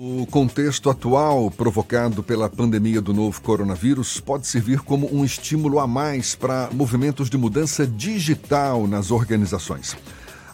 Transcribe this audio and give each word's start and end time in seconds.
O 0.00 0.24
contexto 0.26 0.88
atual 0.90 1.50
provocado 1.50 2.22
pela 2.22 2.48
pandemia 2.48 3.00
do 3.00 3.12
novo 3.12 3.42
coronavírus 3.42 4.20
pode 4.20 4.46
servir 4.46 4.78
como 4.78 5.12
um 5.12 5.24
estímulo 5.24 5.80
a 5.80 5.88
mais 5.88 6.36
para 6.36 6.68
movimentos 6.72 7.28
de 7.28 7.36
mudança 7.36 7.84
digital 7.84 8.86
nas 8.86 9.10
organizações. 9.10 9.96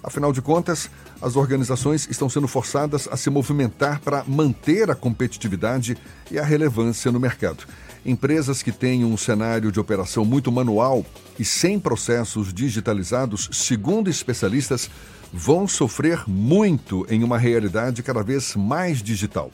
Afinal 0.02 0.32
de 0.32 0.40
contas, 0.40 0.88
as 1.20 1.36
organizações 1.36 2.08
estão 2.10 2.26
sendo 2.26 2.48
forçadas 2.48 3.06
a 3.12 3.18
se 3.18 3.28
movimentar 3.28 4.00
para 4.00 4.24
manter 4.26 4.90
a 4.90 4.94
competitividade 4.94 5.94
e 6.30 6.38
a 6.38 6.42
relevância 6.42 7.12
no 7.12 7.20
mercado. 7.20 7.64
Empresas 8.04 8.62
que 8.62 8.70
têm 8.70 9.02
um 9.02 9.16
cenário 9.16 9.72
de 9.72 9.80
operação 9.80 10.26
muito 10.26 10.52
manual 10.52 11.06
e 11.38 11.44
sem 11.44 11.80
processos 11.80 12.52
digitalizados, 12.52 13.48
segundo 13.50 14.10
especialistas, 14.10 14.90
vão 15.32 15.66
sofrer 15.66 16.22
muito 16.28 17.06
em 17.08 17.24
uma 17.24 17.38
realidade 17.38 18.02
cada 18.02 18.22
vez 18.22 18.54
mais 18.54 19.02
digital. 19.02 19.50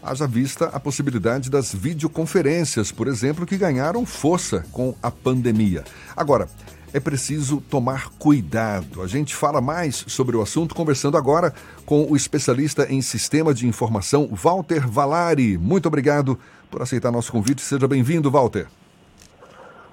Haja 0.00 0.28
vista 0.28 0.66
a 0.66 0.78
possibilidade 0.78 1.50
das 1.50 1.74
videoconferências, 1.74 2.92
por 2.92 3.08
exemplo, 3.08 3.44
que 3.44 3.56
ganharam 3.56 4.06
força 4.06 4.64
com 4.70 4.94
a 5.02 5.10
pandemia. 5.10 5.82
Agora, 6.16 6.48
é 6.92 7.00
preciso 7.00 7.60
tomar 7.60 8.10
cuidado. 8.18 9.02
A 9.02 9.06
gente 9.06 9.34
fala 9.34 9.60
mais 9.60 10.04
sobre 10.08 10.36
o 10.36 10.42
assunto 10.42 10.74
conversando 10.74 11.16
agora 11.16 11.52
com 11.84 12.10
o 12.10 12.16
especialista 12.16 12.86
em 12.92 13.00
sistema 13.02 13.52
de 13.52 13.66
informação, 13.66 14.28
Walter 14.32 14.86
Valari. 14.88 15.58
Muito 15.58 15.86
obrigado 15.86 16.38
por 16.70 16.82
aceitar 16.82 17.10
nosso 17.10 17.32
convite. 17.32 17.62
Seja 17.62 17.86
bem-vindo, 17.88 18.30
Walter. 18.30 18.66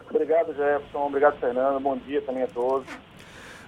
Obrigado, 0.10 0.54
Jefferson. 0.54 1.08
Obrigado, 1.08 1.40
Fernando. 1.40 1.80
Bom 1.82 1.98
dia 1.98 2.22
também 2.22 2.44
a 2.44 2.48
todos. 2.48 2.88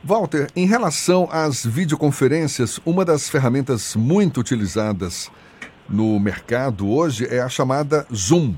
Walter, 0.04 0.48
em 0.56 0.66
relação 0.66 1.28
às 1.32 1.66
videoconferências, 1.66 2.80
uma 2.86 3.04
das 3.04 3.30
ferramentas 3.30 3.96
muito 3.96 4.40
utilizadas 4.40 5.30
no 5.90 6.20
mercado 6.20 6.90
hoje 6.90 7.28
é 7.30 7.42
a 7.42 7.50
chamada 7.50 8.06
Zoom. 8.14 8.56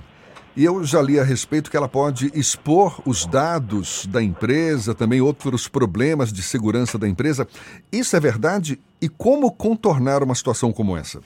E 0.60 0.66
eu 0.66 0.84
já 0.84 1.02
li 1.02 1.18
a 1.18 1.24
respeito 1.24 1.72
que 1.72 1.78
ela 1.78 1.88
pode 1.88 2.38
expor 2.38 3.00
os 3.06 3.26
dados 3.26 4.06
da 4.06 4.22
empresa, 4.22 4.94
também 4.94 5.22
outros 5.22 5.70
problemas 5.70 6.34
de 6.34 6.44
segurança 6.44 7.00
da 7.00 7.08
empresa. 7.08 7.48
Isso 7.90 8.14
é 8.14 8.20
verdade? 8.20 8.78
E 9.02 9.08
como 9.08 9.56
contornar 9.56 10.22
uma 10.22 10.36
situação 10.36 10.74
como 10.74 10.98
essa? 10.98 11.22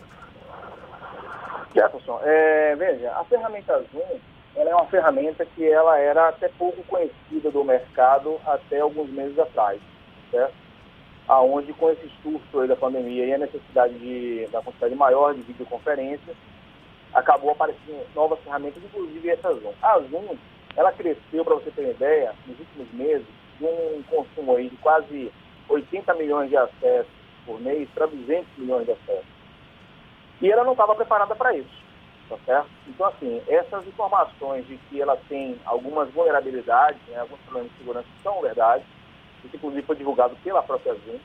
Jefferson, 1.74 2.20
é, 2.22 2.76
veja, 2.76 3.12
a 3.14 3.24
ferramenta 3.24 3.84
Zoom 3.92 4.20
ela 4.56 4.70
é 4.70 4.76
uma 4.76 4.86
ferramenta 4.86 5.44
que 5.44 5.68
ela 5.68 5.98
era 5.98 6.30
até 6.30 6.48
pouco 6.50 6.84
conhecida 6.84 7.50
do 7.50 7.64
mercado 7.64 8.40
até 8.46 8.82
alguns 8.82 9.10
meses 9.10 9.40
atrás 9.40 9.82
certo? 10.30 10.54
Aonde 11.28 11.74
com 11.74 11.90
esse 11.90 12.08
surto 12.22 12.68
da 12.68 12.76
pandemia 12.76 13.26
e 13.26 13.34
a 13.34 13.40
necessidade 13.40 13.98
de, 13.98 14.48
da 14.52 14.62
quantidade 14.62 14.94
maior 14.94 15.34
de 15.34 15.42
videoconferências, 15.42 16.38
acabou 17.14 17.52
aparecendo 17.52 18.06
novas 18.16 18.40
ferramentas, 18.40 18.84
inclusive 18.84 19.30
essa 19.30 19.54
Zoom. 19.54 19.74
A 19.82 20.00
Zoom, 20.00 20.38
ela 20.76 20.92
cresceu, 20.92 21.44
para 21.44 21.56
você 21.56 21.72
ter 21.72 21.82
uma 21.82 21.92
ideia, 21.92 22.34
nos 22.48 22.60
últimos 22.60 22.92
meses, 22.94 23.28
de 23.60 23.66
um 23.66 24.04
consumo 24.10 24.56
aí 24.56 24.70
de 24.70 24.78
quase 24.78 25.32
80 25.70 26.14
milhões 26.16 26.50
de 26.50 26.58
acessos 26.58 27.12
por 27.46 27.60
mês 27.62 27.88
para 27.94 28.08
200 28.08 28.46
milhões 28.58 28.86
de 28.86 28.92
acessos. 28.92 29.34
E 30.42 30.52
ela 30.52 30.64
não 30.64 30.72
estava 30.74 30.96
preparada 30.96 31.36
para 31.36 31.56
isso, 31.56 31.84
tá 32.28 32.38
certo? 32.46 32.70
Então, 32.88 33.08
assim, 33.08 33.42
essas 33.48 33.88
informações 33.88 34.68
de 34.68 34.78
que 34.90 35.02
ela 35.02 35.16
tem 35.30 35.58
algumas 35.66 36.10
vulnerabilidades, 36.12 37.00
né, 37.08 37.20
alguns 37.20 37.40
problemas 37.42 37.72
de 37.72 37.78
segurança 37.78 38.08
são 38.24 38.42
verdade, 38.42 38.84
isso, 39.46 39.56
inclusive, 39.56 39.86
foi 39.86 39.96
divulgado 39.96 40.36
pela 40.44 40.64
própria 40.64 40.94
Zoom. 40.94 41.20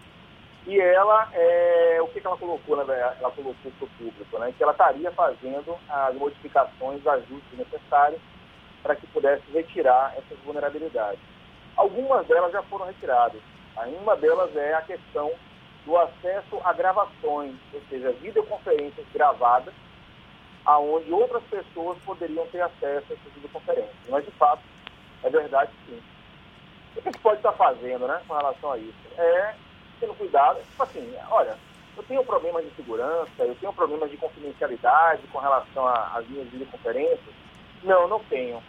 E 0.66 0.78
ela, 0.80 1.28
é, 1.32 1.98
o 2.02 2.08
que, 2.08 2.20
que 2.20 2.26
ela 2.26 2.36
colocou, 2.36 2.76
né, 2.76 3.14
ela 3.20 3.30
colocou 3.30 3.54
para 3.78 3.86
o 3.86 3.90
público, 3.90 4.38
né, 4.38 4.52
que 4.56 4.62
ela 4.62 4.72
estaria 4.72 5.10
fazendo 5.12 5.78
as 5.88 6.14
modificações, 6.14 7.00
os 7.00 7.06
ajustes 7.06 7.58
necessários 7.58 8.20
para 8.82 8.94
que 8.94 9.06
pudesse 9.08 9.42
retirar 9.52 10.14
essas 10.16 10.38
vulnerabilidades. 10.44 11.20
Algumas 11.76 12.26
delas 12.26 12.52
já 12.52 12.62
foram 12.64 12.86
retiradas. 12.86 13.40
Uma 14.02 14.16
delas 14.16 14.54
é 14.56 14.74
a 14.74 14.82
questão 14.82 15.32
do 15.86 15.96
acesso 15.96 16.60
a 16.64 16.72
gravações, 16.72 17.54
ou 17.72 17.80
seja, 17.88 18.12
videoconferências 18.12 19.06
gravadas, 19.14 19.72
aonde 20.64 21.10
outras 21.12 21.42
pessoas 21.44 21.96
poderiam 22.04 22.46
ter 22.48 22.60
acesso 22.60 23.06
a 23.10 23.14
essas 23.14 23.32
videoconferências. 23.34 23.96
Mas, 24.08 24.24
de 24.24 24.30
fato, 24.32 24.62
é 25.22 25.30
verdade 25.30 25.70
sim. 25.86 26.02
O 26.96 27.00
que 27.00 27.08
a 27.08 27.12
gente 27.12 27.22
pode 27.22 27.36
estar 27.36 27.52
fazendo 27.52 28.06
né, 28.06 28.20
com 28.26 28.34
relação 28.34 28.72
a 28.72 28.78
isso? 28.78 29.08
É 29.16 29.54
tendo 29.98 30.14
cuidado, 30.14 30.60
tipo 30.60 30.82
assim, 30.82 31.14
olha, 31.30 31.56
eu 31.96 32.02
tenho 32.04 32.24
problemas 32.24 32.64
de 32.64 32.70
segurança, 32.76 33.30
eu 33.38 33.54
tenho 33.56 33.72
problemas 33.72 34.10
de 34.10 34.16
confidencialidade 34.16 35.26
com 35.32 35.38
relação 35.38 35.86
às 35.86 36.26
minhas 36.28 36.48
videoconferências. 36.48 37.34
Não, 37.82 38.06
não 38.08 38.20
tenho. 38.24 38.62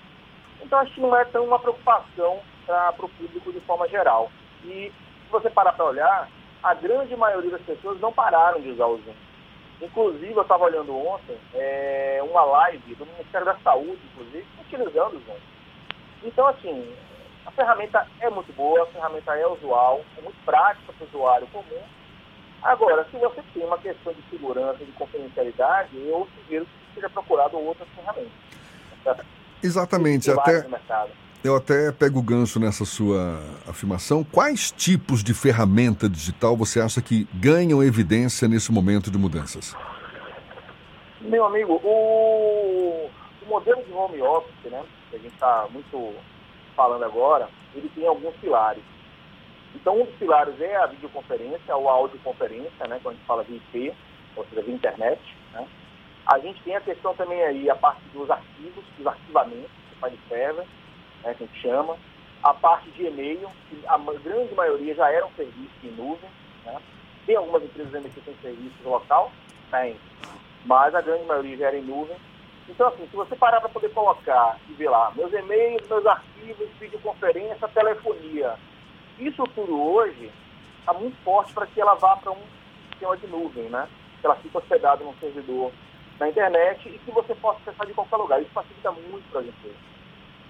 Então 0.61 0.79
acho 0.79 0.93
que 0.93 1.01
não 1.01 1.15
é 1.15 1.23
tão 1.25 1.45
uma 1.45 1.59
preocupação 1.59 2.39
para 2.65 3.05
o 3.05 3.09
público 3.09 3.51
de 3.51 3.59
forma 3.61 3.87
geral. 3.87 4.31
E 4.63 4.91
se 5.25 5.31
você 5.31 5.49
parar 5.49 5.73
para 5.73 5.85
olhar, 5.85 6.29
a 6.61 6.73
grande 6.73 7.15
maioria 7.15 7.51
das 7.51 7.61
pessoas 7.61 7.99
não 7.99 8.11
pararam 8.11 8.59
de 8.61 8.69
usar 8.69 8.85
o 8.85 8.97
Zoom. 8.97 9.13
Inclusive, 9.81 10.33
eu 10.33 10.41
estava 10.41 10.65
olhando 10.65 10.95
ontem 10.95 11.37
é, 11.53 12.19
uma 12.29 12.43
live 12.43 12.95
do 12.95 13.05
Ministério 13.05 13.45
da 13.45 13.57
Saúde, 13.59 14.01
inclusive, 14.11 14.45
utilizando 14.59 15.15
o 15.15 15.19
Zoom. 15.19 15.37
Então, 16.23 16.47
assim, 16.47 16.93
a 17.49 17.51
ferramenta 17.51 18.05
é 18.19 18.29
muito 18.29 18.53
boa, 18.53 18.83
a 18.83 18.85
ferramenta 18.87 19.35
é 19.35 19.47
usual, 19.47 20.01
é 20.17 20.21
muito 20.21 20.37
prática 20.45 20.93
para 20.93 21.03
o 21.03 21.07
usuário 21.07 21.47
comum. 21.47 21.81
Agora, 22.61 23.05
se 23.09 23.17
você 23.17 23.41
tem 23.53 23.65
uma 23.65 23.77
questão 23.77 24.13
de 24.13 24.21
segurança, 24.29 24.85
de 24.85 24.91
confidencialidade, 24.91 25.89
eu 25.97 26.27
sugiro 26.35 26.65
que 26.65 26.95
seja 26.95 27.09
procurado 27.09 27.57
outras 27.57 27.87
ferramentas. 27.89 29.25
Exatamente, 29.63 30.29
até 30.29 30.65
eu 31.43 31.55
até 31.55 31.91
pego 31.91 32.19
o 32.19 32.21
gancho 32.21 32.59
nessa 32.59 32.83
sua 32.85 33.41
afirmação. 33.67 34.25
Quais 34.25 34.71
tipos 34.71 35.23
de 35.23 35.33
ferramenta 35.33 36.09
digital 36.09 36.55
você 36.55 36.81
acha 36.81 37.01
que 37.01 37.27
ganham 37.33 37.81
evidência 37.81 38.47
nesse 38.47 38.71
momento 38.71 39.09
de 39.09 39.17
mudanças? 39.17 39.75
Meu 41.21 41.45
amigo, 41.45 41.79
o, 41.83 43.09
o 43.41 43.45
modelo 43.47 43.81
de 43.83 43.91
home 43.91 44.21
office, 44.21 44.71
né, 44.71 44.83
que 45.09 45.15
a 45.15 45.19
gente 45.19 45.33
está 45.33 45.65
muito 45.71 46.13
falando 46.79 47.03
agora, 47.03 47.49
ele 47.75 47.89
tem 47.89 48.07
alguns 48.07 48.33
pilares. 48.37 48.81
Então, 49.75 49.99
um 49.99 50.05
dos 50.05 50.15
pilares 50.15 50.59
é 50.61 50.77
a 50.77 50.85
videoconferência 50.85 51.75
ou 51.75 51.89
a 51.89 51.91
audioconferência, 51.91 52.87
né, 52.87 53.01
quando 53.03 53.15
a 53.15 53.17
gente 53.17 53.27
fala 53.27 53.43
de 53.43 53.55
IP, 53.55 53.93
ou 54.37 54.45
seja, 54.45 54.63
de 54.63 54.71
internet. 54.71 55.21
Né. 55.51 55.67
A 56.25 56.39
gente 56.39 56.63
tem 56.63 56.77
a 56.77 56.81
questão 56.81 57.13
também 57.15 57.43
aí, 57.43 57.69
a 57.69 57.75
parte 57.75 58.01
dos 58.13 58.31
arquivos, 58.31 58.85
dos 58.97 59.05
arquivamentos, 59.05 59.69
do 59.89 59.99
file 59.99 60.19
server, 60.29 60.65
né, 61.21 61.33
que 61.33 61.43
a 61.43 61.47
gente 61.47 61.59
chama. 61.59 61.97
A 62.43 62.53
parte 62.53 62.89
de 62.91 63.07
e-mail, 63.07 63.49
que 63.69 63.83
a 63.85 63.97
grande 63.97 64.55
maioria 64.55 64.95
já 64.95 65.11
era 65.11 65.25
um 65.25 65.31
serviço 65.31 65.75
em 65.83 65.91
nuvem. 65.91 66.29
Né. 66.63 66.81
Tem 67.25 67.35
algumas 67.35 67.61
empresas 67.61 67.93
ainda 67.93 68.07
que 68.07 68.21
têm 68.21 68.35
serviço 68.41 68.75
local, 68.85 69.33
tem, 69.69 69.97
mas 70.63 70.95
a 70.95 71.01
grande 71.01 71.25
maioria 71.25 71.57
já 71.57 71.67
era 71.67 71.77
em 71.77 71.83
nuvem. 71.83 72.15
Então, 72.69 72.87
assim, 72.87 73.07
se 73.07 73.15
você 73.15 73.35
parar 73.35 73.59
para 73.59 73.69
poder 73.69 73.89
colocar 73.89 74.57
e 74.69 74.73
ver 74.73 74.89
lá, 74.89 75.11
meus 75.15 75.33
e-mails, 75.33 75.87
meus 75.89 76.05
arquivos, 76.05 76.69
videoconferência, 76.79 77.67
telefonia, 77.69 78.55
isso 79.17 79.43
tudo 79.55 79.81
hoje 79.91 80.31
está 80.79 80.93
muito 80.93 81.17
forte 81.23 81.51
para 81.51 81.65
que 81.65 81.81
ela 81.81 81.95
vá 81.95 82.15
para 82.17 82.31
um 82.31 82.41
sistema 82.91 83.17
de 83.17 83.27
nuvem, 83.27 83.69
né? 83.69 83.89
Que 84.21 84.25
ela 84.27 84.35
fique 84.35 84.55
hospedada 84.55 85.03
num 85.03 85.15
servidor 85.15 85.71
na 86.19 86.29
internet 86.29 86.87
e 86.87 86.99
que 86.99 87.11
você 87.11 87.33
possa 87.35 87.59
acessar 87.61 87.87
de 87.87 87.93
qualquer 87.93 88.17
lugar. 88.17 88.41
Isso 88.41 88.51
facilita 88.51 88.91
muito 88.91 89.29
para 89.31 89.41
as 89.41 89.47
empresas. 89.47 89.79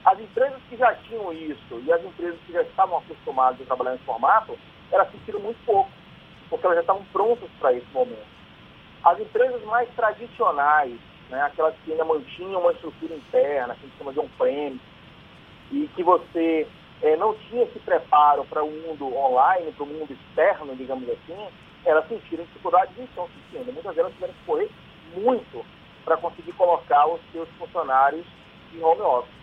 As 0.05 0.19
empresas 0.19 0.61
que 0.69 0.75
já 0.75 0.93
tinham 0.95 1.31
isso 1.31 1.81
e 1.85 1.91
as 1.91 2.03
empresas 2.03 2.39
que 2.45 2.51
já 2.51 2.61
estavam 2.63 2.97
acostumadas 2.97 3.61
a 3.61 3.65
trabalhar 3.65 3.91
nesse 3.91 4.03
formato, 4.03 4.57
elas 4.91 5.09
sentiram 5.11 5.39
muito 5.39 5.63
pouco, 5.65 5.89
porque 6.49 6.65
elas 6.65 6.77
já 6.77 6.81
estavam 6.81 7.05
prontas 7.13 7.49
para 7.59 7.73
esse 7.73 7.87
momento. 7.93 8.27
As 9.03 9.19
empresas 9.19 9.63
mais 9.63 9.89
tradicionais, 9.95 10.99
né, 11.29 11.41
aquelas 11.41 11.75
que 11.83 11.91
ainda 11.91 12.05
mantinham 12.05 12.61
uma 12.61 12.71
estrutura 12.71 13.15
interna, 13.15 13.75
que 13.75 13.85
a 13.85 13.87
gente 13.87 13.97
chama 13.97 14.13
de 14.13 14.19
on-premise, 14.19 14.81
e 15.71 15.87
que 15.95 16.03
você 16.03 16.67
é, 17.01 17.15
não 17.15 17.33
tinha 17.35 17.63
esse 17.63 17.79
preparo 17.79 18.43
para 18.45 18.63
o 18.63 18.71
mundo 18.71 19.15
online, 19.15 19.71
para 19.71 19.83
o 19.83 19.87
mundo 19.87 20.11
externo, 20.11 20.75
digamos 20.75 21.07
assim, 21.09 21.47
elas 21.85 22.07
sentiram 22.07 22.43
dificuldades 22.43 22.93
e 22.97 23.03
estão 23.03 23.27
sentindo. 23.27 23.71
Muitas 23.71 23.95
delas 23.95 24.13
tiveram 24.13 24.33
que 24.33 24.45
correr 24.45 24.69
muito 25.15 25.65
para 26.03 26.17
conseguir 26.17 26.51
colocar 26.53 27.07
os 27.07 27.21
seus 27.31 27.47
funcionários 27.57 28.25
em 28.73 28.81
home 28.81 29.01
office. 29.01 29.39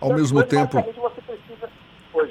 Ao 0.00 0.08
então, 0.08 0.16
mesmo 0.16 0.42
tempo. 0.42 0.82
Você 0.82 1.20
precisa... 1.20 1.70
Oi, 2.14 2.28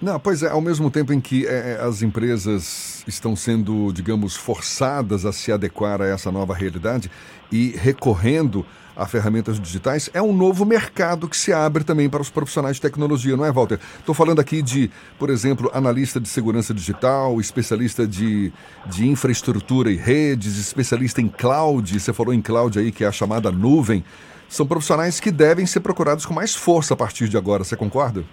Não, 0.00 0.20
pois 0.20 0.42
é, 0.42 0.50
ao 0.50 0.60
mesmo 0.60 0.90
tempo 0.90 1.10
em 1.10 1.20
que 1.20 1.46
é, 1.46 1.80
as 1.80 2.02
empresas 2.02 3.02
estão 3.06 3.34
sendo, 3.34 3.90
digamos, 3.92 4.36
forçadas 4.36 5.24
a 5.24 5.32
se 5.32 5.50
adequar 5.50 6.02
a 6.02 6.06
essa 6.06 6.30
nova 6.30 6.54
realidade 6.54 7.10
e 7.50 7.74
recorrendo 7.78 8.64
a 8.94 9.06
ferramentas 9.06 9.58
digitais, 9.58 10.10
é 10.12 10.20
um 10.20 10.34
novo 10.34 10.66
mercado 10.66 11.26
que 11.26 11.36
se 11.36 11.50
abre 11.50 11.82
também 11.82 12.10
para 12.10 12.20
os 12.20 12.28
profissionais 12.28 12.76
de 12.76 12.82
tecnologia, 12.82 13.36
não 13.38 13.44
é, 13.44 13.50
Walter? 13.52 13.78
Estou 13.98 14.14
falando 14.14 14.38
aqui 14.38 14.60
de, 14.60 14.90
por 15.18 15.30
exemplo, 15.30 15.70
analista 15.72 16.20
de 16.20 16.28
segurança 16.28 16.74
digital, 16.74 17.40
especialista 17.40 18.06
de, 18.06 18.52
de 18.86 19.08
infraestrutura 19.08 19.90
e 19.90 19.96
redes, 19.96 20.58
especialista 20.58 21.22
em 21.22 21.28
cloud, 21.28 21.98
você 21.98 22.12
falou 22.12 22.34
em 22.34 22.42
cloud 22.42 22.78
aí, 22.78 22.92
que 22.92 23.02
é 23.02 23.06
a 23.06 23.12
chamada 23.12 23.50
nuvem. 23.50 24.04
São 24.46 24.66
profissionais 24.66 25.20
que 25.20 25.30
devem 25.30 25.64
ser 25.64 25.80
procurados 25.80 26.26
com 26.26 26.34
mais 26.34 26.54
força 26.54 26.92
a 26.92 26.96
partir 26.96 27.28
de 27.30 27.36
agora, 27.36 27.64
você 27.64 27.76
concorda? 27.76 28.24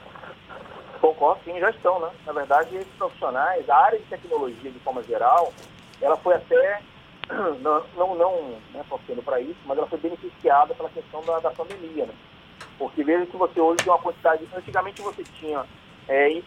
Concordo, 1.23 1.41
sim, 1.45 1.57
já 1.57 1.69
estão, 1.69 2.01
né? 2.01 2.09
Na 2.25 2.33
verdade, 2.33 2.75
esses 2.75 2.93
profissionais, 2.97 3.69
a 3.69 3.77
área 3.77 3.97
de 3.97 4.05
tecnologia 4.05 4.69
de 4.69 4.79
forma 4.79 5.01
geral, 5.03 5.53
ela 6.01 6.17
foi 6.17 6.35
até 6.35 6.81
não, 7.61 7.81
não, 7.95 8.15
não 8.15 8.41
né, 8.73 8.83
para 9.23 9.39
isso, 9.39 9.59
mas 9.65 9.77
ela 9.77 9.87
foi 9.87 9.99
beneficiada 9.99 10.73
pela 10.75 10.89
questão 10.89 11.21
da, 11.21 11.39
da 11.39 11.51
pandemia, 11.51 12.07
né? 12.07 12.13
Porque 12.77 13.05
veja 13.05 13.25
que 13.25 13.37
você 13.37 13.61
hoje 13.61 13.77
tem 13.77 13.93
uma 13.93 14.01
quantidade, 14.01 14.45
antigamente 14.53 15.01
você 15.01 15.23
tinha 15.23 15.65
é, 16.09 16.41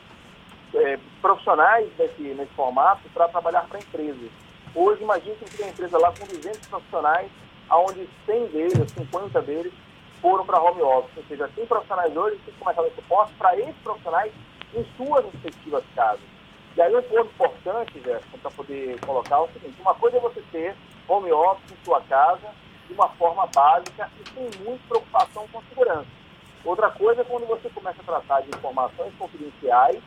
é, 0.75 0.99
profissionais 1.23 1.89
nesse, 1.99 2.23
nesse 2.23 2.53
formato 2.53 3.09
para 3.15 3.29
trabalhar 3.29 3.67
para 3.67 3.79
empresas. 3.79 4.31
Hoje, 4.75 5.03
imagine 5.03 5.37
que 5.37 5.49
você 5.49 5.57
tem 5.57 5.67
uma 5.67 5.73
empresa 5.73 5.99
lá 5.99 6.13
com 6.13 6.27
200 6.27 6.69
profissionais, 6.69 7.31
onde 7.71 8.07
100 8.27 8.47
deles, 8.49 8.91
50 8.91 9.41
deles, 9.41 9.73
foram 10.21 10.45
para 10.45 10.61
home 10.61 10.83
office. 10.83 11.17
Ou 11.17 11.25
seja, 11.29 11.49
tem 11.57 11.65
profissionais 11.65 12.15
hoje 12.15 12.39
que 12.45 12.53
começaram 12.53 12.89
a 12.89 12.91
suporte 12.91 13.33
para 13.39 13.59
esses 13.59 13.77
profissionais 13.83 14.31
em 14.75 14.85
suas 14.97 15.25
respectivas 15.27 15.85
casas. 15.95 16.37
E 16.77 16.83
aí 16.83 16.95
um 16.95 17.03
ponto 17.03 17.27
importante, 17.27 18.01
Gerson, 18.01 18.39
para 18.43 18.51
poder 18.51 19.01
colocar 19.01 19.37
é 19.37 19.41
o 19.41 19.49
seguinte, 19.49 19.81
uma 19.81 19.95
coisa 19.95 20.19
é 20.19 20.21
você 20.21 20.43
ter 20.53 20.77
home 21.09 21.33
office 21.33 21.73
em 21.73 21.85
sua 21.85 22.01
casa 22.03 22.49
de 22.87 22.93
uma 22.93 23.09
forma 23.11 23.47
básica 23.47 24.11
e 24.21 24.29
sem 24.31 24.65
muita 24.65 24.85
preocupação 24.89 25.47
com 25.49 25.63
segurança. 25.69 26.07
Outra 26.65 26.91
coisa 26.91 27.23
é 27.23 27.25
quando 27.25 27.47
você 27.47 27.71
começa 27.71 28.01
a 28.01 28.05
tratar 28.05 28.41
de 28.43 28.49
informações 28.49 29.15
confidenciais 29.19 30.03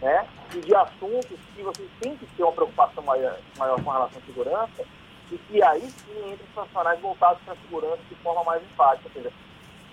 né, 0.00 0.26
e 0.54 0.60
de 0.60 0.74
assuntos 0.74 1.38
que 1.54 1.62
você 1.62 1.86
tem 2.00 2.16
que 2.16 2.26
ter 2.26 2.42
uma 2.42 2.52
preocupação 2.52 3.02
maior, 3.02 3.36
maior 3.58 3.82
com 3.82 3.90
relação 3.90 4.18
à 4.22 4.26
segurança 4.26 4.84
e 5.30 5.36
que 5.36 5.62
aí 5.62 5.90
sim 5.90 6.32
entre 6.32 6.44
os 6.44 6.52
profissionais 6.52 7.00
voltados 7.00 7.42
para 7.42 7.54
a 7.54 7.56
segurança 7.56 8.00
de 8.08 8.14
forma 8.16 8.44
mais 8.44 8.62
enfática. 8.62 9.08
Ou 9.08 9.12
seja, 9.14 9.32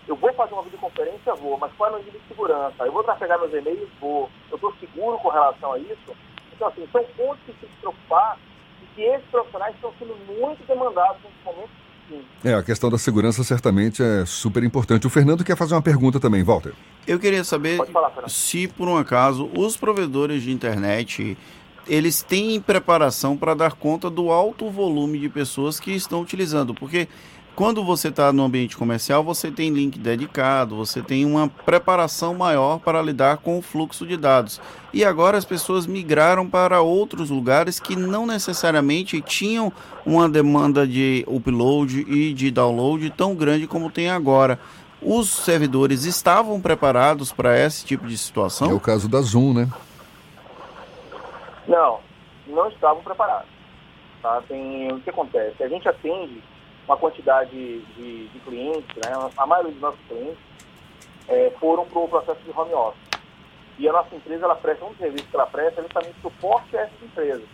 eu 0.07 0.15
vou 0.15 0.33
fazer 0.33 0.53
uma 0.53 0.63
videoconferência, 0.63 1.33
vou, 1.35 1.57
mas 1.57 1.71
qual 1.73 1.91
é 1.91 1.93
o 1.95 2.03
nível 2.03 2.19
de 2.19 2.27
segurança? 2.27 2.85
Eu 2.85 2.91
vou 2.91 3.03
trafegar 3.03 3.39
meus 3.39 3.53
e-mails, 3.53 3.89
vou. 3.99 4.29
Eu 4.49 4.55
estou 4.55 4.73
seguro 4.79 5.17
com 5.19 5.29
relação 5.29 5.73
a 5.73 5.79
isso? 5.79 6.15
Então, 6.53 6.67
assim, 6.67 6.87
são 6.91 7.03
pontos 7.15 7.39
que 7.45 7.53
tem 7.53 7.69
que 7.69 7.75
se 7.75 7.81
preocupar 7.81 8.37
e 8.81 8.85
que 8.95 9.01
esses 9.01 9.27
profissionais 9.29 9.75
estão 9.75 9.93
sendo 9.97 10.15
muito 10.27 10.65
demandados 10.67 11.17
nesse 11.23 11.45
momento. 11.45 11.69
Sim. 12.09 12.25
É, 12.43 12.53
a 12.53 12.63
questão 12.63 12.89
da 12.89 12.97
segurança 12.97 13.43
certamente 13.43 14.03
é 14.03 14.25
super 14.25 14.61
importante. 14.63 15.07
O 15.07 15.09
Fernando 15.09 15.43
quer 15.43 15.55
fazer 15.55 15.73
uma 15.73 15.81
pergunta 15.81 16.19
também, 16.19 16.43
Walter. 16.43 16.73
Eu 17.07 17.17
queria 17.17 17.43
saber 17.43 17.77
falar, 17.87 18.11
se, 18.27 18.67
por 18.67 18.87
um 18.87 18.97
acaso, 18.97 19.49
os 19.55 19.77
provedores 19.77 20.43
de 20.43 20.51
internet 20.51 21.37
eles 21.87 22.21
têm 22.21 22.61
preparação 22.61 23.35
para 23.35 23.53
dar 23.53 23.73
conta 23.73 24.09
do 24.09 24.31
alto 24.31 24.69
volume 24.69 25.19
de 25.19 25.29
pessoas 25.29 25.79
que 25.79 25.91
estão 25.91 26.21
utilizando, 26.21 26.73
porque 26.73 27.07
quando 27.55 27.83
você 27.83 28.07
está 28.07 28.33
no 28.33 28.43
ambiente 28.43 28.75
comercial, 28.75 29.23
você 29.23 29.51
tem 29.51 29.69
link 29.69 29.99
dedicado, 29.99 30.75
você 30.75 31.01
tem 31.01 31.23
uma 31.23 31.47
preparação 31.47 32.33
maior 32.33 32.79
para 32.79 33.01
lidar 33.01 33.37
com 33.37 33.59
o 33.59 33.61
fluxo 33.61 34.07
de 34.07 34.17
dados. 34.17 34.59
E 34.91 35.05
agora 35.05 35.37
as 35.37 35.45
pessoas 35.45 35.85
migraram 35.85 36.49
para 36.49 36.81
outros 36.81 37.29
lugares 37.29 37.79
que 37.79 37.95
não 37.95 38.25
necessariamente 38.25 39.21
tinham 39.21 39.71
uma 40.03 40.27
demanda 40.27 40.87
de 40.87 41.23
upload 41.27 42.05
e 42.09 42.33
de 42.33 42.49
download 42.49 43.09
tão 43.11 43.35
grande 43.35 43.67
como 43.67 43.91
tem 43.91 44.09
agora. 44.09 44.59
Os 44.99 45.29
servidores 45.29 46.05
estavam 46.05 46.59
preparados 46.59 47.31
para 47.31 47.59
esse 47.59 47.85
tipo 47.85 48.07
de 48.07 48.17
situação? 48.17 48.71
É 48.71 48.73
o 48.73 48.79
caso 48.79 49.07
da 49.07 49.21
Zoom, 49.21 49.53
né? 49.53 49.69
Não, 51.67 51.99
não 52.47 52.67
estavam 52.69 53.03
preparados. 53.03 53.49
Tá? 54.23 54.41
Tem, 54.47 54.91
o 54.91 54.99
que 55.01 55.09
acontece? 55.09 55.61
A 55.61 55.67
gente 55.67 55.87
atende 55.87 56.41
uma 56.87 56.97
quantidade 56.97 57.51
de, 57.51 58.27
de 58.27 58.39
clientes, 58.39 58.95
né? 58.95 59.29
a 59.37 59.45
maioria 59.45 59.71
dos 59.71 59.81
nossos 59.81 59.99
clientes 60.07 60.39
é, 61.27 61.51
foram 61.59 61.85
para 61.85 61.99
o 61.99 62.07
processo 62.07 62.41
de 62.41 62.51
home 62.51 62.73
office. 62.73 63.13
E 63.77 63.87
a 63.87 63.93
nossa 63.93 64.15
empresa, 64.15 64.45
ela 64.45 64.55
presta 64.55 64.85
um 64.85 64.95
serviço 64.95 65.27
que 65.27 65.35
ela 65.35 65.47
presta 65.47 65.79
é 65.79 65.83
justamente 65.83 66.21
suporte 66.21 66.77
a 66.77 66.81
essas 66.81 67.01
empresas. 67.01 67.47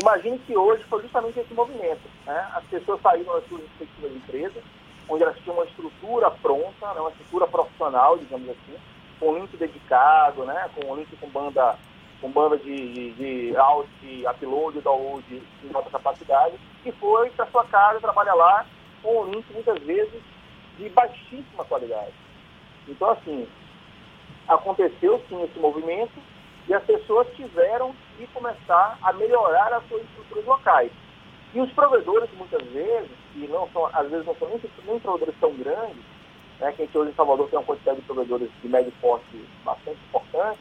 Imagine 0.00 0.38
que 0.40 0.56
hoje 0.56 0.82
foi 0.84 1.02
justamente 1.02 1.38
esse 1.40 1.52
movimento. 1.54 2.02
Né? 2.24 2.50
As 2.54 2.64
pessoas 2.64 3.00
saíram 3.02 3.34
das 3.34 3.46
suas 3.48 3.62
respectivas 3.62 4.12
empresas, 4.12 4.62
onde 5.08 5.22
elas 5.22 5.38
tinham 5.38 5.56
uma 5.56 5.64
estrutura 5.64 6.30
pronta, 6.30 6.94
né? 6.94 7.00
uma 7.00 7.10
estrutura 7.10 7.46
profissional, 7.46 8.16
digamos 8.16 8.48
assim, 8.48 8.76
com 9.18 9.34
link 9.34 9.56
dedicado, 9.56 10.44
né? 10.44 10.70
com 10.74 10.94
link 10.96 11.14
com 11.16 11.28
banda 11.28 11.76
com 12.20 12.30
banda 12.30 12.56
de, 12.58 12.74
de, 12.92 13.10
de 13.12 13.52
de 14.00 14.26
upload, 14.26 14.80
download 14.80 15.42
em 15.64 15.74
alta 15.74 15.90
capacidade, 15.90 16.56
e 16.84 16.92
foi 16.92 17.30
para 17.30 17.46
sua 17.46 17.64
casa 17.64 18.00
trabalhar 18.00 18.34
lá 18.34 18.66
com 19.02 19.22
um 19.22 19.30
link 19.30 19.44
muitas 19.52 19.78
vezes 19.82 20.22
de 20.78 20.88
baixíssima 20.90 21.64
qualidade. 21.64 22.12
Então, 22.88 23.10
assim, 23.10 23.46
aconteceu 24.48 25.22
sim 25.28 25.42
esse 25.42 25.58
movimento 25.58 26.18
e 26.68 26.74
as 26.74 26.82
pessoas 26.84 27.26
tiveram 27.36 27.94
que 28.16 28.26
começar 28.28 28.98
a 29.02 29.12
melhorar 29.12 29.72
as 29.72 29.86
suas 29.88 30.02
estruturas 30.02 30.44
locais. 30.44 30.92
E 31.54 31.60
os 31.60 31.72
provedores, 31.72 32.28
muitas 32.36 32.62
vezes, 32.68 33.10
que 33.32 33.46
não 33.48 33.68
são, 33.70 33.86
às 33.92 34.10
vezes 34.10 34.26
não 34.26 34.34
são 34.36 34.48
nem, 34.48 34.60
nem 34.86 35.00
provedores 35.00 35.34
tão 35.40 35.54
grandes, 35.54 36.02
né, 36.58 36.72
que 36.72 36.82
a 36.82 36.84
gente 36.86 36.98
hoje 36.98 37.10
em 37.10 37.14
Salvador 37.14 37.48
tem 37.48 37.58
uma 37.58 37.64
quantidade 37.64 38.00
de 38.00 38.06
provedores 38.06 38.50
de 38.62 38.68
médio 38.68 38.92
porte 39.00 39.44
bastante 39.64 39.98
importante, 40.08 40.58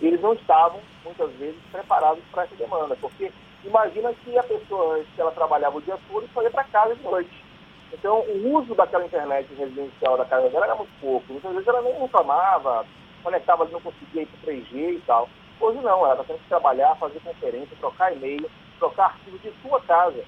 eles 0.00 0.20
não 0.20 0.34
estavam, 0.34 0.80
muitas 1.04 1.30
vezes, 1.32 1.60
preparados 1.70 2.22
para 2.30 2.44
essa 2.44 2.54
demanda, 2.56 2.96
porque 3.00 3.30
imagina 3.64 4.12
que 4.12 4.36
a 4.36 4.42
pessoa, 4.42 5.02
que 5.14 5.20
ela 5.20 5.32
trabalhava 5.32 5.78
o 5.78 5.82
dia 5.82 5.98
todo, 6.08 6.28
só 6.32 6.42
ia 6.42 6.50
para 6.50 6.64
casa 6.64 6.94
de 6.94 7.02
noite. 7.02 7.44
Então, 7.92 8.20
o 8.20 8.58
uso 8.58 8.74
daquela 8.74 9.04
internet 9.04 9.48
residencial 9.54 10.16
da 10.16 10.24
casa 10.24 10.48
dela 10.48 10.66
era 10.66 10.74
muito 10.74 10.90
pouco. 11.00 11.32
Muitas 11.32 11.52
vezes 11.52 11.68
ela 11.68 11.82
nem 11.82 12.00
reclamava, 12.00 12.84
conectava, 13.22 13.64
não 13.66 13.80
conseguia 13.80 14.22
ir 14.22 14.26
para 14.26 14.52
3G 14.52 14.96
e 14.96 15.02
tal. 15.06 15.28
Hoje 15.60 15.78
não, 15.78 16.04
ela 16.04 16.12
está 16.12 16.24
tendo 16.24 16.42
que 16.42 16.48
trabalhar, 16.48 16.96
fazer 16.96 17.20
conferência, 17.20 17.76
trocar 17.78 18.12
e-mail, 18.12 18.50
trocar 18.78 19.06
arquivos 19.06 19.40
de 19.40 19.52
sua 19.62 19.80
casa. 19.82 20.24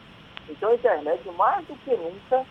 Então, 0.49 0.71
a 0.71 0.75
internet, 0.75 1.29
mais 1.37 1.67
do 1.67 1.75
que 1.77 1.91
nunca, 1.97 2.47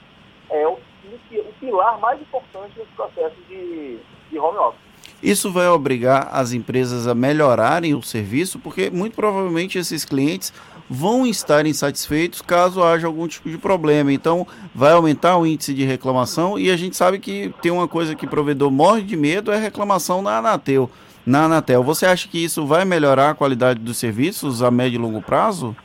é 0.50 0.68
o, 0.68 0.74
o 0.74 1.54
pilar 1.60 1.98
mais 2.00 2.22
importante 2.22 2.78
nesse 2.78 2.92
processo 2.92 3.36
de, 3.48 3.98
de 4.30 4.38
home 4.38 4.58
office. 4.58 4.85
Isso 5.26 5.52
vai 5.52 5.68
obrigar 5.68 6.30
as 6.32 6.54
empresas 6.54 7.08
a 7.08 7.16
melhorarem 7.16 7.96
o 7.96 8.02
serviço, 8.04 8.60
porque 8.60 8.92
muito 8.92 9.16
provavelmente 9.16 9.76
esses 9.76 10.06
clientes 10.06 10.54
vão 10.88 11.26
estar 11.26 11.66
insatisfeitos 11.66 12.44
caso 12.44 12.84
haja 12.84 13.08
algum 13.08 13.28
tipo 13.28 13.50
de 13.50 13.58
problema. 13.58 14.14
Então, 14.14 14.46
vai 14.74 14.92
aumentar 14.94 15.36
o 15.38 15.48
índice 15.48 15.74
de 15.74 15.84
reclamação 15.84 16.60
e 16.60 16.70
a 16.70 16.78
gente 16.78 16.96
sabe 16.96 17.18
que 17.18 17.52
tem 17.60 17.72
uma 17.72 17.88
coisa 17.88 18.14
que 18.14 18.28
o 18.28 18.30
provedor 18.30 18.70
morre 18.70 19.02
de 19.02 19.18
medo 19.18 19.52
é 19.52 19.58
reclamação 19.58 20.22
na 20.22 20.38
Anatel. 20.38 20.92
Na 21.26 21.46
Anatel, 21.46 21.82
você 21.82 22.06
acha 22.06 22.28
que 22.28 22.44
isso 22.44 22.64
vai 22.68 22.86
melhorar 22.86 23.32
a 23.32 23.34
qualidade 23.34 23.80
dos 23.80 23.98
serviços 23.98 24.62
a 24.62 24.70
médio 24.70 24.98
e 24.98 25.02
longo 25.02 25.24
prazo? 25.24 25.76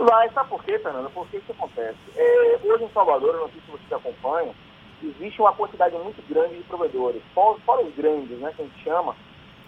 Vai, 0.00 0.28
sabe 0.30 0.48
por 0.48 0.64
quê, 0.64 0.80
Fernando? 0.80 1.08
Porque 1.14 1.36
isso 1.36 1.52
acontece. 1.52 1.98
É, 2.16 2.58
hoje 2.64 2.82
em 2.82 2.90
Salvador, 2.92 3.36
eu 3.36 3.42
não 3.42 3.48
sei 3.50 3.60
se 3.60 3.70
vocês 3.70 3.92
acompanham, 3.92 4.52
existe 5.02 5.40
uma 5.40 5.52
quantidade 5.52 5.96
muito 5.96 6.22
grande 6.28 6.56
de 6.56 6.64
provedores. 6.64 7.22
Fora, 7.34 7.58
fora 7.60 7.84
os 7.84 7.94
grandes, 7.94 8.38
né, 8.38 8.52
que 8.54 8.62
a 8.62 8.64
gente 8.64 8.82
chama, 8.82 9.14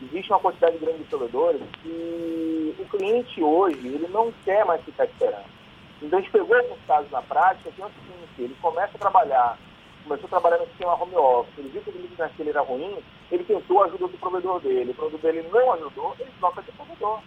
existe 0.02 0.30
uma 0.30 0.40
quantidade 0.40 0.78
grande 0.78 0.99
de 0.99 1.04
provedores 1.04 1.61
e 1.85 2.75
o 2.78 2.85
cliente 2.87 3.42
hoje, 3.42 3.87
ele 3.87 4.09
não 4.09 4.33
quer 4.45 4.64
mais 4.64 4.83
ficar 4.85 5.04
esperando. 5.04 5.56
Então 6.02 6.18
a 6.18 6.23
gente 6.23 6.30
pegou 6.30 6.56
alguns 6.56 6.80
casos 6.87 7.11
na 7.11 7.23
prática 7.23 7.71
que 7.71 7.80
é 7.83 7.87
o 7.87 7.88
seguinte, 7.88 8.42
ele 8.42 8.56
começa 8.61 8.97
a 8.97 9.00
trabalhar, 9.00 9.59
começou 10.04 10.26
a 10.26 10.30
trabalhar 10.30 10.59
no 10.59 10.66
sistema 10.66 11.02
home 11.02 11.16
office, 11.16 11.59
ele 11.59 11.68
viu 11.68 11.83
que 11.83 11.90
o 11.90 11.92
limite 11.92 12.18
naquele 12.18 12.50
era 12.50 12.61
ruim, 12.61 12.99
ele 13.30 13.45
tentou 13.45 13.83
a 13.83 13.87
ajuda 13.87 14.09
do 14.09 14.18
provedor 14.18 14.61
dele, 14.61 14.90
o 14.90 14.95
provedor 14.95 15.21
dele 15.21 15.49
não 15.50 15.73
ajudou, 15.73 16.14
ele 16.18 16.30
troca 16.38 16.62
de 16.62 16.73
provedor. 16.73 17.21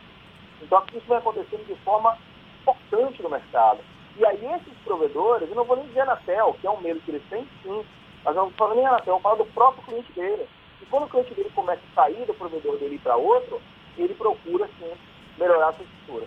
Então 0.61 0.83
isso 0.93 1.07
vem 1.07 1.17
acontecendo 1.17 1.65
de 1.65 1.75
forma 1.83 2.17
importante 2.61 3.23
no 3.23 3.29
mercado. 3.29 3.79
E 4.17 4.25
aí 4.25 4.45
esses 4.55 4.77
provedores, 4.83 5.49
eu 5.49 5.55
não 5.55 5.65
vou 5.65 5.77
nem 5.77 5.87
dizer 5.87 6.01
Anatel, 6.01 6.55
que 6.59 6.67
é 6.67 6.71
um 6.71 6.81
medo 6.81 6.99
que 7.01 7.11
eles 7.11 7.23
têm, 7.29 7.47
sim, 7.63 7.83
mas 8.23 8.35
eu 8.35 8.43
não 8.43 8.51
falo 8.51 8.75
nem 8.75 8.85
Anatel, 8.85 9.15
eu 9.15 9.21
falo 9.21 9.43
do 9.43 9.51
próprio 9.51 9.83
cliente 9.83 10.11
dele. 10.13 10.47
E 10.81 10.85
quando 10.85 11.03
o 11.03 11.09
cliente 11.09 11.33
dele 11.33 11.49
começa 11.55 11.81
a 11.91 11.95
sair 11.95 12.25
do 12.25 12.33
provedor 12.33 12.77
dele 12.77 12.99
para 13.01 13.15
outro, 13.15 13.61
ele 13.97 14.13
procura, 14.13 14.69
sim, 14.79 14.91
melhorar 15.37 15.69
a 15.69 15.73
sua 15.73 15.85
estrutura. 15.85 16.25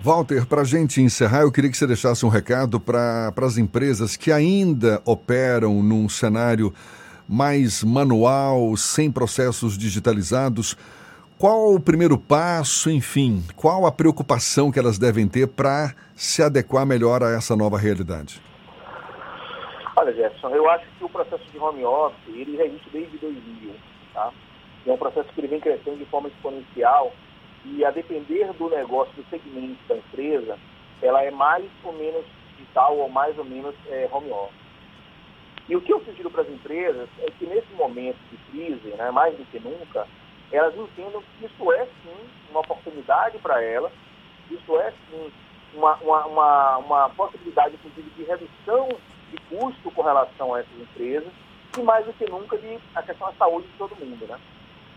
Walter, 0.00 0.46
para 0.46 0.62
a 0.62 0.64
gente 0.64 1.00
encerrar, 1.00 1.42
eu 1.42 1.52
queria 1.52 1.70
que 1.70 1.76
você 1.76 1.86
deixasse 1.86 2.26
um 2.26 2.28
recado 2.28 2.80
para 2.80 3.32
as 3.36 3.56
empresas 3.56 4.16
que 4.16 4.32
ainda 4.32 5.00
operam 5.04 5.80
num 5.80 6.08
cenário 6.08 6.74
mais 7.28 7.84
manual, 7.84 8.76
sem 8.76 9.12
processos 9.12 9.78
digitalizados. 9.78 10.76
Qual 11.42 11.74
o 11.74 11.80
primeiro 11.80 12.16
passo, 12.16 12.88
enfim, 12.88 13.42
qual 13.56 13.84
a 13.84 13.90
preocupação 13.90 14.70
que 14.70 14.78
elas 14.78 14.96
devem 14.96 15.26
ter 15.26 15.48
para 15.48 15.92
se 16.14 16.40
adequar 16.40 16.86
melhor 16.86 17.20
a 17.20 17.32
essa 17.32 17.56
nova 17.56 17.76
realidade? 17.76 18.40
Olha, 19.96 20.12
Jefferson, 20.12 20.50
eu 20.50 20.70
acho 20.70 20.86
que 20.96 21.04
o 21.04 21.08
processo 21.08 21.42
de 21.50 21.58
home 21.58 21.84
office, 21.84 22.28
ele 22.28 22.56
já 22.56 22.64
existe 22.64 22.88
desde 22.92 23.18
2000, 23.18 23.74
tá? 24.14 24.32
É 24.86 24.92
um 24.92 24.96
processo 24.96 25.28
que 25.32 25.40
ele 25.40 25.48
vem 25.48 25.58
crescendo 25.58 25.96
de 25.96 26.04
forma 26.04 26.28
exponencial 26.28 27.12
e 27.64 27.84
a 27.84 27.90
depender 27.90 28.52
do 28.52 28.70
negócio, 28.70 29.12
do 29.14 29.28
segmento 29.28 29.80
da 29.88 29.96
empresa, 29.96 30.56
ela 31.02 31.24
é 31.24 31.32
mais 31.32 31.68
ou 31.82 31.92
menos 31.92 32.24
digital 32.56 32.96
ou 32.96 33.08
mais 33.08 33.36
ou 33.36 33.44
menos 33.44 33.74
é, 33.88 34.08
home 34.12 34.30
office. 34.30 34.62
E 35.68 35.74
o 35.74 35.80
que 35.80 35.92
eu 35.92 36.04
sugiro 36.04 36.30
para 36.30 36.42
as 36.42 36.48
empresas 36.48 37.08
é 37.18 37.26
que 37.36 37.46
nesse 37.46 37.72
momento 37.74 38.18
de 38.30 38.36
crise, 38.48 38.96
né, 38.96 39.10
mais 39.10 39.36
do 39.36 39.44
que 39.46 39.58
nunca, 39.58 40.06
elas 40.52 40.76
entendam 40.76 41.22
que 41.22 41.46
isso 41.46 41.72
é 41.72 41.86
sim 41.86 42.30
uma 42.50 42.60
oportunidade 42.60 43.38
para 43.38 43.62
elas, 43.62 43.92
isso 44.50 44.78
é 44.78 44.90
sim 44.90 45.32
uma, 45.74 45.94
uma, 45.96 46.26
uma, 46.26 46.76
uma 46.78 47.10
possibilidade, 47.10 47.74
inclusive, 47.74 48.10
de 48.10 48.24
redução 48.24 48.88
de 49.30 49.38
custo 49.48 49.90
com 49.90 50.02
relação 50.02 50.54
a 50.54 50.60
essas 50.60 50.78
empresas 50.78 51.32
e 51.78 51.82
mais 51.82 52.04
do 52.04 52.12
que 52.12 52.30
nunca 52.30 52.58
de 52.58 52.78
a 52.94 53.02
questão 53.02 53.28
da 53.28 53.34
saúde 53.34 53.66
de 53.66 53.78
todo 53.78 53.96
mundo, 53.96 54.26
né? 54.26 54.38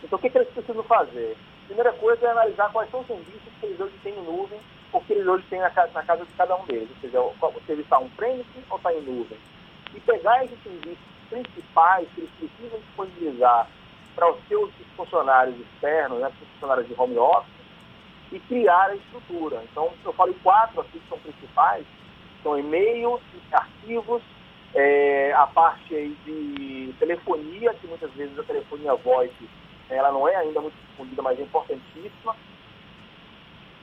Então 0.04 0.20
o 0.20 0.22
que, 0.22 0.30
que 0.30 0.38
eles 0.38 0.50
precisam 0.50 0.84
fazer? 0.84 1.38
Primeira 1.68 1.94
coisa 1.94 2.28
é 2.28 2.32
analisar 2.32 2.72
quais 2.72 2.92
são 2.92 3.00
os 3.00 3.08
serviços 3.08 3.54
que 3.60 3.66
eles 3.66 3.80
hoje 3.80 3.94
têm 4.04 4.14
em 4.14 4.24
nuvem 4.24 4.60
ou 4.92 5.02
que 5.02 5.14
eles 5.14 5.26
hoje 5.26 5.46
têm 5.50 5.60
na 5.60 5.70
casa, 5.70 5.92
na 5.94 6.04
casa 6.04 6.26
de 6.26 6.32
cada 6.34 6.56
um 6.56 6.66
deles, 6.66 6.90
ou 6.90 6.98
seja, 7.02 7.22
o 7.22 7.62
serviço 7.66 7.82
está 7.82 8.00
on-premise 8.00 8.46
ou 8.70 8.78
está 8.78 8.94
em 8.94 9.02
nuvem. 9.02 9.38
E 9.96 10.00
pegar 10.02 10.44
esses 10.44 10.62
serviços 10.62 11.06
principais 11.30 12.08
que 12.14 12.22
eles 12.22 12.32
precisam 12.38 12.80
disponibilizar 12.80 13.68
para 14.16 14.32
os 14.32 14.38
seus 14.48 14.72
funcionários 14.96 15.56
externos, 15.60 16.20
né, 16.20 16.28
os 16.28 16.50
funcionários 16.54 16.88
de 16.88 16.96
home 16.98 17.18
office, 17.18 17.54
e 18.32 18.40
criar 18.40 18.90
a 18.90 18.96
estrutura. 18.96 19.62
Então, 19.72 19.92
eu 20.04 20.14
falei 20.14 20.36
quatro 20.42 20.82
aqui 20.82 21.00
que 21.00 21.10
são 21.10 21.20
principais, 21.20 21.86
são 22.42 22.58
e-mail, 22.58 23.20
arquivos, 23.52 24.22
é, 24.74 25.32
a 25.34 25.48
parte 25.48 25.96
aí 25.96 26.16
de 26.26 26.94
telefonia, 27.00 27.74
que 27.76 27.88
muitas 27.88 28.12
vezes 28.12 28.38
a 28.38 28.44
telefonia 28.44 28.96
VoIP, 28.96 29.50
ela 29.90 30.12
não 30.12 30.28
é 30.28 30.36
ainda 30.36 30.60
muito 30.62 30.76
difundida, 30.90 31.22
mas 31.22 31.40
é 31.40 31.44
importantíssima, 31.44 32.36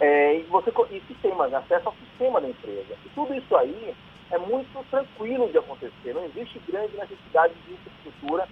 é, 0.00 0.38
e, 0.38 0.42
você, 0.44 0.72
e 0.90 1.00
sistemas, 1.06 1.54
acesso 1.54 1.88
ao 1.88 1.94
sistema 1.94 2.40
da 2.40 2.48
empresa. 2.48 2.96
E 3.04 3.08
tudo 3.10 3.34
isso 3.34 3.56
aí 3.56 3.94
é 4.30 4.38
muito 4.38 4.84
tranquilo 4.90 5.48
de 5.48 5.58
acontecer, 5.58 6.14
não 6.14 6.24
existe 6.24 6.58
grande 6.68 6.96
necessidade 6.96 7.54
de 7.66 7.74
infraestrutura 7.74 8.48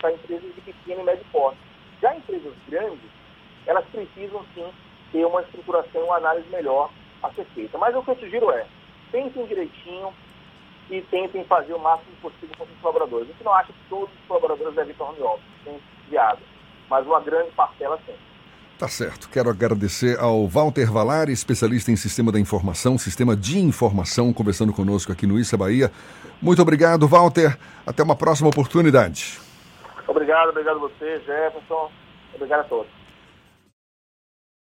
para 0.00 0.12
empresas 0.12 0.54
de 0.54 0.60
pequeno 0.60 1.00
e 1.00 1.04
médio 1.04 1.24
porte. 1.32 1.58
Já 2.00 2.14
empresas 2.14 2.52
grandes, 2.68 3.10
elas 3.66 3.84
precisam 3.86 4.44
sim 4.54 4.66
ter 5.12 5.24
uma 5.24 5.42
estruturação, 5.42 6.04
uma 6.04 6.16
análise 6.16 6.48
melhor 6.48 6.90
a 7.22 7.32
ser 7.32 7.44
feita. 7.54 7.78
Mas 7.78 7.94
o 7.94 8.02
que 8.02 8.10
eu 8.10 8.16
sugiro 8.16 8.50
é, 8.50 8.66
pensem 9.10 9.46
direitinho 9.46 10.12
e 10.90 11.00
tentem 11.02 11.44
fazer 11.44 11.72
o 11.72 11.78
máximo 11.78 12.14
possível 12.20 12.54
com 12.58 12.64
os 12.64 12.80
colaboradores. 12.80 13.28
A 13.28 13.32
gente 13.32 13.44
não 13.44 13.54
acha 13.54 13.72
que 13.72 13.78
todos 13.88 14.14
os 14.14 14.26
colaboradores 14.26 14.74
devem 14.74 14.92
estar 14.92 15.04
home 15.04 15.22
office, 15.22 15.44
tem 15.64 15.80
viado, 16.10 16.40
mas 16.90 17.06
uma 17.06 17.20
grande 17.20 17.50
parcela 17.52 17.98
sim. 18.04 18.14
Tá 18.78 18.88
certo. 18.88 19.28
Quero 19.28 19.48
agradecer 19.48 20.18
ao 20.18 20.48
Walter 20.48 20.90
Valari, 20.90 21.32
especialista 21.32 21.92
em 21.92 21.96
sistema 21.96 22.32
da 22.32 22.40
informação, 22.40 22.98
sistema 22.98 23.36
de 23.36 23.58
informação, 23.58 24.32
conversando 24.32 24.72
conosco 24.72 25.12
aqui 25.12 25.26
no 25.26 25.38
Issa 25.38 25.56
Bahia. 25.56 25.92
Muito 26.42 26.60
obrigado, 26.60 27.06
Walter. 27.06 27.56
Até 27.86 28.02
uma 28.02 28.16
próxima 28.16 28.48
oportunidade. 28.48 29.38
Obrigado, 30.06 30.50
obrigado 30.50 30.76
a 30.76 30.80
você, 30.80 31.20
Jefferson. 31.20 31.90
Obrigado 32.34 32.60
a 32.60 32.64
todos. 32.64 33.03